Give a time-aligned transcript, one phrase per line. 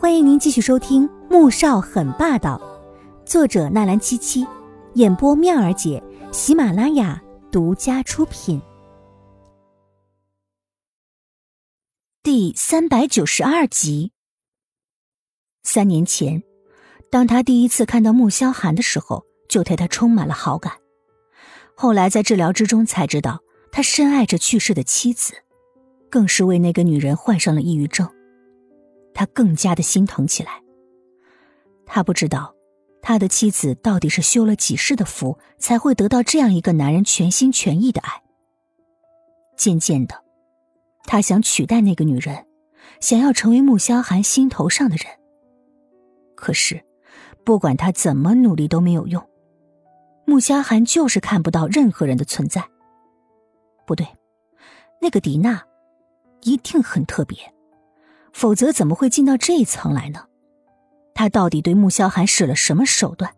[0.00, 2.56] 欢迎您继续收听《穆少很霸道》，
[3.28, 4.46] 作者纳兰七七，
[4.94, 6.00] 演播妙儿姐，
[6.30, 8.62] 喜马拉雅独家出品。
[12.22, 14.12] 第三百九十二集。
[15.64, 16.44] 三年前，
[17.10, 20.74] 当他第一次看到穆萧寒的时候，就对他充满了好感。
[21.74, 23.40] 后来在治疗之中才知道，
[23.72, 25.34] 他深爱着去世的妻子，
[26.08, 28.08] 更是为那个女人患上了抑郁症。
[29.18, 30.62] 他更加的心疼起来。
[31.84, 32.54] 他不知道，
[33.02, 38.22] 他的妻子到底是修了几世的福，才会得到这样一个男人全心全意的爱。
[39.56, 40.22] 渐渐的，
[41.02, 42.46] 他想取代那个女人，
[43.00, 45.06] 想要成为穆萧寒心头上的人。
[46.36, 46.80] 可是，
[47.42, 49.28] 不管他怎么努力都没有用，
[50.26, 52.64] 穆萧寒就是看不到任何人的存在。
[53.84, 54.06] 不对，
[55.00, 55.60] 那个迪娜，
[56.42, 57.36] 一定很特别。
[58.32, 60.26] 否则怎么会进到这一层来呢？
[61.14, 63.34] 他到底对穆萧寒使了什么手段？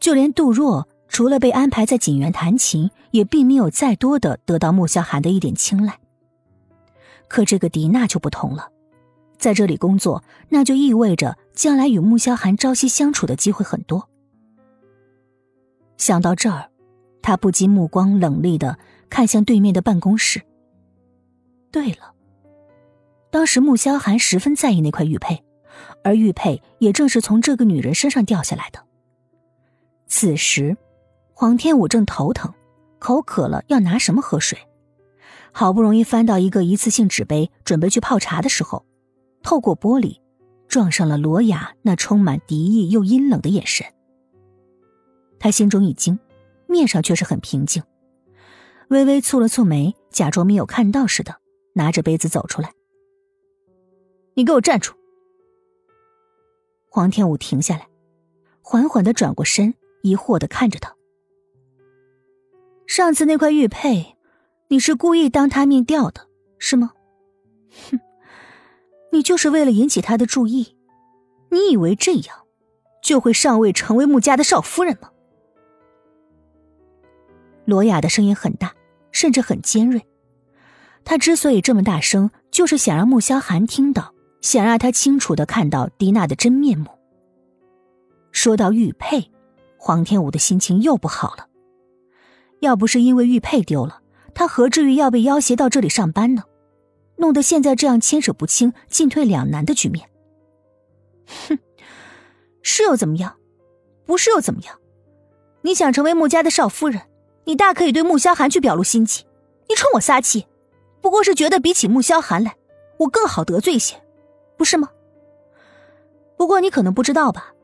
[0.00, 5.98] 就连杜若除了被安排在景园弹琴，也并没有再多的得到穆萧寒的一点青睐。
[7.28, 8.70] 可这个迪娜就不同了，
[9.38, 14.08] 在这里工作，那就意味着将来与穆萧寒朝夕相处的机会很多。
[15.98, 16.70] 想到这儿，
[17.20, 18.78] 他不禁目光冷厉的
[19.10, 20.42] 看向对面的办公室。
[21.70, 22.13] 对了。
[23.34, 25.42] 当时穆萧寒十分在意那块玉佩，
[26.04, 28.78] 而玉佩也正是从这个女人身上掉下来的。
[30.06, 30.76] 此时，
[31.32, 32.54] 黄天武正头疼，
[33.00, 34.56] 口渴了，要拿什么喝水？
[35.50, 38.86] 好不容易翻到一个一次性纸杯，准备去泡茶的时候，
[39.42, 40.20] 透过玻璃，
[40.68, 43.84] 撞上了罗雅那充满敌意又阴冷的眼神。
[45.40, 46.16] 他心中一惊，
[46.68, 47.82] 面上却是很平静，
[48.90, 51.34] 微微蹙了蹙眉，假装没有看到似的，
[51.72, 52.70] 拿着杯子走出来。
[54.34, 54.92] 你给我站住！
[56.88, 57.88] 黄天武停下来，
[58.62, 60.94] 缓缓的转过身，疑惑的看着他。
[62.86, 64.16] 上次那块玉佩，
[64.68, 66.28] 你是故意当他面掉的，
[66.58, 66.92] 是吗？
[67.90, 68.00] 哼，
[69.12, 70.76] 你就是为了引起他的注意，
[71.50, 72.46] 你以为这样
[73.02, 75.10] 就会上位成为穆家的少夫人吗？
[77.64, 78.74] 罗雅的声音很大，
[79.12, 80.04] 甚至很尖锐。
[81.04, 84.13] 他之所以这么大声，就是想让穆萧寒听到。
[84.44, 86.90] 想让他清楚的看到迪娜的真面目。
[88.30, 89.30] 说到玉佩，
[89.78, 91.48] 黄天武的心情又不好了。
[92.60, 94.02] 要不是因为玉佩丢了，
[94.34, 96.42] 他何至于要被要挟到这里上班呢？
[97.16, 100.10] 弄得现在这样牵扯不清、进退两难的局面。
[101.48, 101.58] 哼，
[102.60, 103.36] 是又怎么样？
[104.04, 104.78] 不是又怎么样？
[105.62, 107.00] 你想成为穆家的少夫人，
[107.44, 109.24] 你大可以对穆萧寒去表露心迹。
[109.70, 110.46] 你冲我撒气，
[111.00, 112.54] 不过是觉得比起穆萧寒来，
[112.98, 114.03] 我更好得罪些。
[114.56, 114.88] 不是吗？
[116.36, 117.54] 不过你可能不知道吧，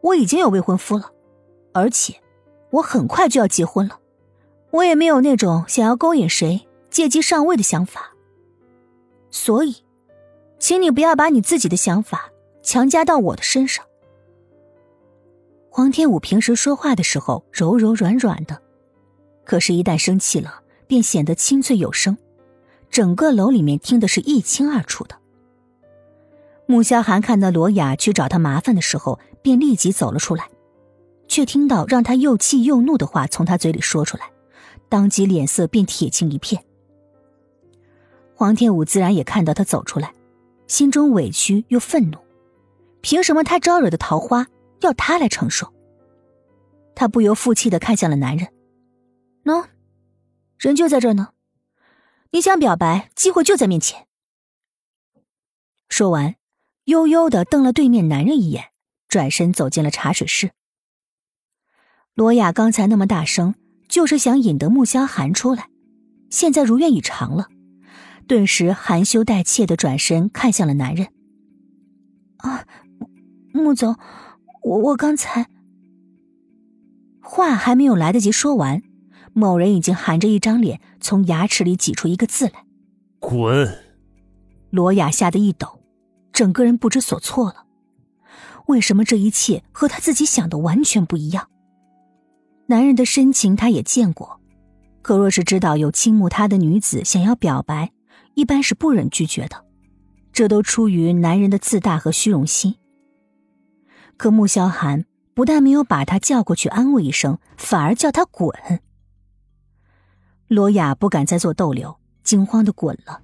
[0.00, 1.10] 我已经有未婚夫了，
[1.72, 2.14] 而且
[2.70, 3.98] 我很快就要结婚了。
[4.70, 8.12] 我也没有那种想要勾引谁、借机上位的想法。
[9.30, 9.76] 所以，
[10.58, 12.30] 请你不要把你自己的想法
[12.62, 13.84] 强加到我的身上。
[15.68, 18.60] 黄天武平时说话的时候柔柔软软的，
[19.44, 22.16] 可是，一旦生气了，便显得清脆有声，
[22.90, 25.19] 整个楼里面听的是一清二楚的。
[26.70, 30.48] 穆萧寒看到罗雅去找他麻烦的时候，便立即走了出来，
[31.26, 34.30] 却听到让他又气又怒的话从他嘴里说出来，
[34.88, 36.64] 当即脸色便铁青一片。
[38.36, 40.14] 黄天武自然也看到他走出来，
[40.68, 42.18] 心中委屈又愤怒，
[43.00, 44.46] 凭什么他招惹的桃花
[44.80, 45.72] 要他来承受？
[46.94, 48.46] 他不由负气的看向了男人，
[49.42, 49.64] 喏，
[50.56, 51.30] 人就在这呢，
[52.30, 54.06] 你想表白，机会就在面前。
[55.88, 56.36] 说完。
[56.90, 58.70] 悠悠的瞪了对面男人一眼，
[59.06, 60.50] 转身走进了茶水室。
[62.16, 63.54] 罗雅刚才那么大声，
[63.88, 65.68] 就是想引得穆萧寒出来，
[66.30, 67.46] 现在如愿以偿了，
[68.26, 71.06] 顿时含羞带怯的转身看向了男人。
[72.38, 72.66] 啊，
[73.52, 73.96] 穆总，
[74.64, 75.46] 我我刚才
[77.20, 78.82] 话还没有来得及说完，
[79.32, 82.64] 某人已经含着一张脸从牙齿里挤出一个字来
[83.20, 83.78] ：“滚！”
[84.70, 85.79] 罗雅吓得一抖。
[86.40, 87.66] 整个人不知所措了，
[88.64, 91.50] 为什么这一切和他自己想的完全不一样？
[92.64, 94.40] 男人的深情他也见过，
[95.02, 97.92] 可若是知道有倾慕他的女子想要表白，
[98.32, 99.66] 一般是不忍拒绝的，
[100.32, 102.76] 这都出于男人的自大和虚荣心。
[104.16, 105.04] 可穆萧寒
[105.34, 108.80] 不但没有把他叫过去安慰一声，反而叫他滚。
[110.48, 113.20] 罗雅不敢再做逗留，惊慌的滚了。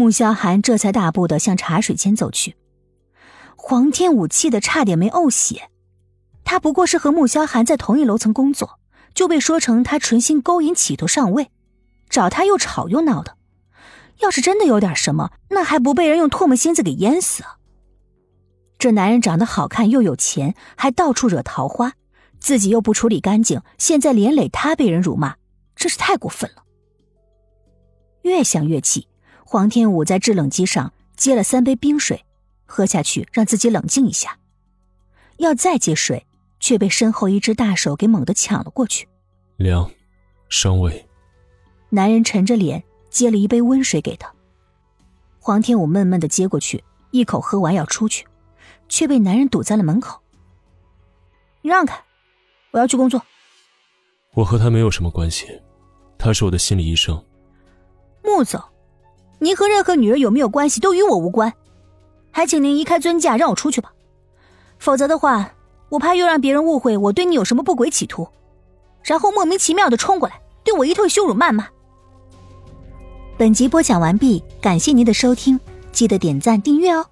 [0.00, 2.56] 穆萧寒这才大步的向茶水间走去。
[3.54, 5.68] 黄天武气得差点没呕血，
[6.42, 8.80] 他不过是和穆萧寒在同一楼层工作，
[9.12, 11.50] 就被说成他存心勾引，企图上位，
[12.08, 13.36] 找他又吵又闹的。
[14.20, 17.58] 要是真的有点什么，那还不被人用唾沫星子给淹死啊？
[18.78, 21.92] 这男人长得好看又有钱，还到处惹桃花，
[22.38, 25.36] 自己又不处理干净，现在连累他被人辱骂，
[25.76, 26.62] 真是太过分了。
[28.22, 29.06] 越想越气，
[29.52, 32.24] 黄天武在制冷机上接了三杯冰水。
[32.66, 34.38] 喝下去，让自己冷静一下。
[35.38, 36.24] 要再接水，
[36.60, 39.08] 却被身后一只大手给猛地抢了过去。
[39.56, 39.90] 凉，
[40.48, 41.04] 伤胃。
[41.88, 44.32] 男人沉着脸接了一杯温水给他。
[45.40, 48.24] 黄天武闷闷的接过去，一口喝完要出去，
[48.88, 50.20] 却被男人堵在了门口。
[51.62, 52.00] 你让开，
[52.70, 53.20] 我要去工作。
[54.34, 55.60] 我和他没有什么关系，
[56.16, 57.20] 他是我的心理医生。
[58.22, 58.62] 穆总，
[59.40, 61.52] 您和任何女人有没有关系都与我无关。
[62.30, 63.90] 还请您移开尊驾，让我出去吧，
[64.78, 65.52] 否则的话，
[65.88, 68.28] 我怕又让别人误会我对你有什么不轨企图，
[69.02, 71.66] 然后莫名其妙的冲过来对我一通羞辱谩骂。
[73.36, 75.58] 本集播讲完毕，感谢您的收听，
[75.90, 77.06] 记得点赞订阅哦。